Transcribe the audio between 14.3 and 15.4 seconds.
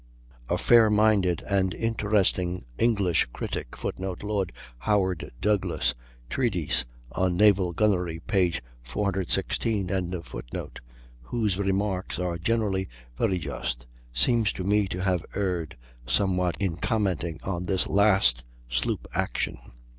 to me to have